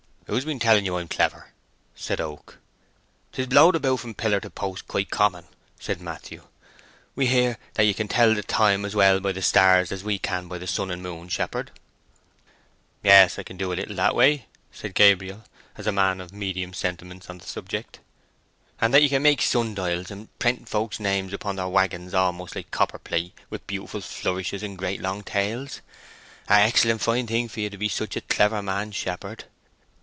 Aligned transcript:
"Who's 0.27 0.45
been 0.45 0.59
telling 0.59 0.85
you 0.85 0.95
I'm 0.95 1.09
clever?" 1.09 1.51
said 1.93 2.21
Oak. 2.21 2.57
"'Tis 3.33 3.47
blowed 3.47 3.75
about 3.75 3.99
from 3.99 4.13
pillar 4.13 4.39
to 4.39 4.49
post 4.49 4.87
quite 4.87 5.09
common," 5.09 5.43
said 5.77 5.99
Matthew. 5.99 6.43
"We 7.15 7.25
hear 7.27 7.57
that 7.73 7.83
ye 7.83 7.93
can 7.93 8.07
tell 8.07 8.33
the 8.33 8.41
time 8.41 8.85
as 8.85 8.95
well 8.95 9.19
by 9.19 9.33
the 9.33 9.41
stars 9.41 9.91
as 9.91 10.05
we 10.05 10.17
can 10.19 10.47
by 10.47 10.57
the 10.57 10.67
sun 10.67 10.89
and 10.89 11.03
moon, 11.03 11.27
shepherd." 11.27 11.71
"Yes, 13.03 13.37
I 13.37 13.43
can 13.43 13.57
do 13.57 13.73
a 13.73 13.73
little 13.73 13.97
that 13.97 14.15
way," 14.15 14.45
said 14.71 14.95
Gabriel, 14.95 15.43
as 15.75 15.85
a 15.85 15.91
man 15.91 16.21
of 16.21 16.31
medium 16.31 16.71
sentiments 16.73 17.29
on 17.29 17.39
the 17.39 17.45
subject. 17.45 17.99
"And 18.79 18.93
that 18.93 19.01
ye 19.03 19.09
can 19.09 19.23
make 19.23 19.41
sun 19.41 19.75
dials, 19.75 20.11
and 20.11 20.29
prent 20.39 20.69
folks' 20.69 21.01
names 21.01 21.33
upon 21.33 21.57
their 21.57 21.67
waggons 21.67 22.13
almost 22.13 22.55
like 22.55 22.71
copper 22.71 22.99
plate, 22.99 23.33
with 23.49 23.67
beautiful 23.67 23.99
flourishes, 23.99 24.63
and 24.63 24.77
great 24.77 25.01
long 25.01 25.23
tails. 25.23 25.81
A 26.47 26.53
excellent 26.53 27.01
fine 27.01 27.27
thing 27.27 27.49
for 27.49 27.59
ye 27.59 27.67
to 27.67 27.77
be 27.77 27.89
such 27.89 28.15
a 28.15 28.21
clever 28.21 28.61
man, 28.63 28.93
shepherd. 28.93 29.43